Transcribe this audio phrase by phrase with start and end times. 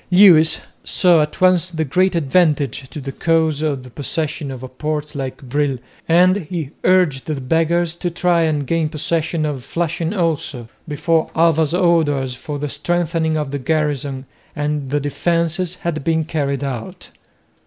[0.09, 4.67] Lewis saw at once the great advantage to the cause of the possession of a
[4.67, 5.77] port like Brill,
[6.09, 11.75] and he urged the Beggars to try and gain possession of Flushing also, before Alva's
[11.75, 14.25] orders for the strengthening of the garrison
[14.55, 17.09] and the defences had been carried out.